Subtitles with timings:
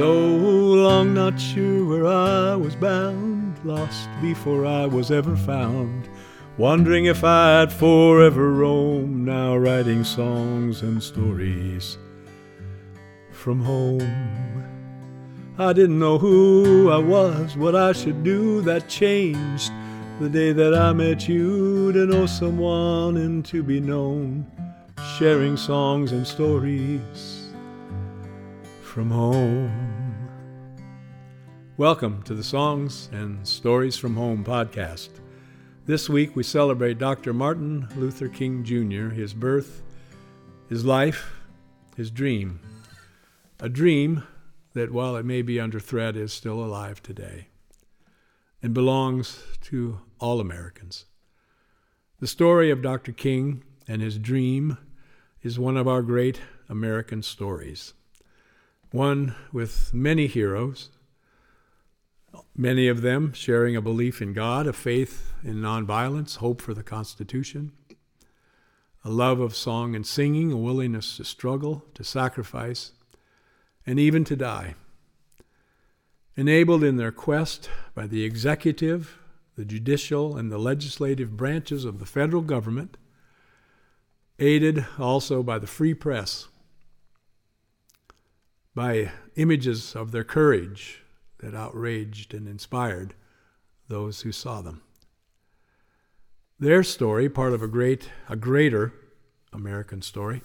[0.00, 6.08] So long not sure where I was bound, lost before I was ever found,
[6.56, 11.98] wondering if I'd forever roam, now writing songs and stories
[13.30, 14.64] from home.
[15.58, 19.70] I didn't know who I was, what I should do, that changed
[20.18, 24.50] the day that I met you to know someone and to be known,
[25.18, 27.39] sharing songs and stories
[28.90, 30.28] from home.
[31.76, 35.10] Welcome to the Songs and Stories from Home podcast.
[35.86, 37.32] This week we celebrate Dr.
[37.32, 39.84] Martin Luther King Jr., his birth,
[40.68, 41.36] his life,
[41.96, 42.58] his dream.
[43.60, 44.24] A dream
[44.74, 47.46] that, while it may be under threat, is still alive today
[48.60, 51.04] and belongs to all Americans.
[52.18, 53.12] The story of Dr.
[53.12, 54.78] King and his dream
[55.42, 57.94] is one of our great American stories,
[58.92, 60.90] one with many heroes,
[62.56, 66.82] many of them sharing a belief in God, a faith in nonviolence, hope for the
[66.82, 67.72] Constitution,
[69.04, 72.92] a love of song and singing, a willingness to struggle, to sacrifice,
[73.86, 74.74] and even to die.
[76.36, 79.18] Enabled in their quest by the executive,
[79.56, 82.96] the judicial, and the legislative branches of the federal government,
[84.38, 86.48] aided also by the free press,
[88.74, 91.02] by images of their courage
[91.38, 93.14] that outraged and inspired
[93.88, 94.82] those who saw them.
[96.58, 98.92] Their story, part of a great, a greater
[99.52, 100.42] American story,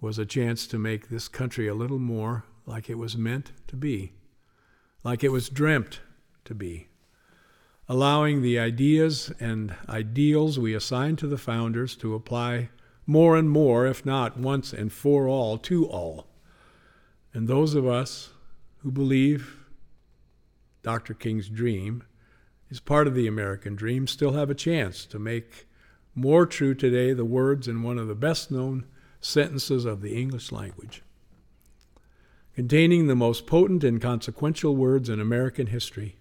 [0.00, 3.76] was a chance to make this country a little more like it was meant to
[3.76, 4.12] be
[5.02, 6.00] like it was dreamt
[6.44, 6.88] to be,
[7.88, 12.68] allowing the ideas and ideals we assign to the founders to apply
[13.06, 16.26] more and more, if not once and for all, to all.
[17.32, 18.30] And those of us
[18.78, 19.56] who believe
[20.82, 21.14] Dr.
[21.14, 22.02] King's dream
[22.70, 25.66] is part of the American dream still have a chance to make
[26.14, 28.86] more true today the words in one of the best known
[29.20, 31.02] sentences of the English language
[32.54, 36.16] containing the most potent and consequential words in American history.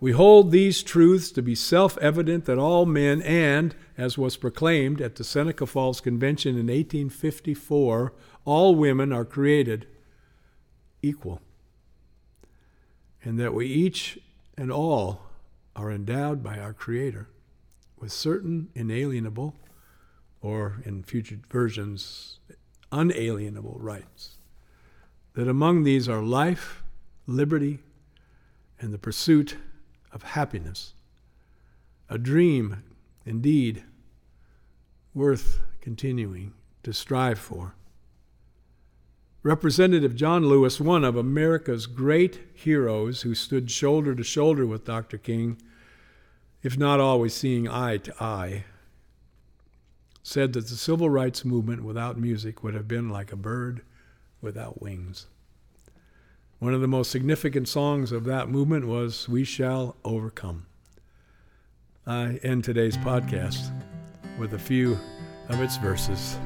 [0.00, 5.02] We hold these truths to be self evident that all men, and, as was proclaimed
[5.02, 8.14] at the Seneca Falls Convention in 1854,
[8.48, 9.86] all women are created
[11.02, 11.42] equal,
[13.22, 14.18] and that we each
[14.56, 15.26] and all
[15.76, 17.28] are endowed by our Creator
[17.98, 19.54] with certain inalienable,
[20.40, 22.38] or in future versions,
[22.90, 24.38] unalienable rights
[25.34, 26.82] that among these are life,
[27.26, 27.80] liberty,
[28.80, 29.58] and the pursuit
[30.10, 30.94] of happiness.
[32.08, 32.82] A dream,
[33.26, 33.84] indeed,
[35.12, 37.74] worth continuing to strive for.
[39.42, 45.16] Representative John Lewis, one of America's great heroes who stood shoulder to shoulder with Dr.
[45.16, 45.60] King,
[46.62, 48.64] if not always seeing eye to eye,
[50.24, 53.82] said that the civil rights movement without music would have been like a bird
[54.40, 55.26] without wings.
[56.58, 60.66] One of the most significant songs of that movement was We Shall Overcome.
[62.04, 63.70] I end today's podcast
[64.36, 64.98] with a few
[65.48, 66.36] of its verses.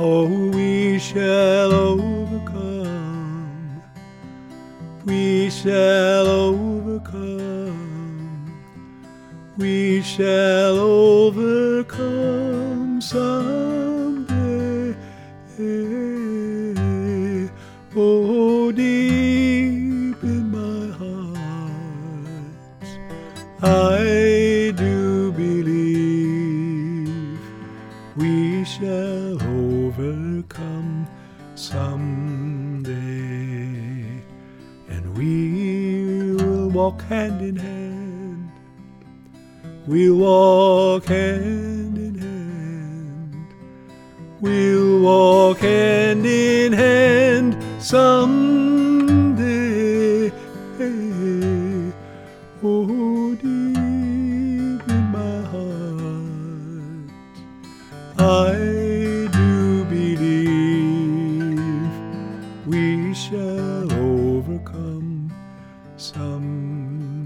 [0.00, 3.82] Oh, we shall overcome.
[5.04, 7.74] We shall overcome.
[9.56, 11.80] We shall overcome
[13.00, 14.94] someday.
[17.96, 21.38] Oh, deep in my heart,
[23.60, 27.40] I do believe
[28.16, 29.67] we shall overcome
[31.54, 32.92] someday,
[34.88, 38.50] and we will walk hand in hand.
[39.86, 43.46] We'll walk hand in hand.
[44.40, 48.67] We'll walk hand in hand some
[62.96, 65.30] we shall overcome
[65.96, 67.17] some.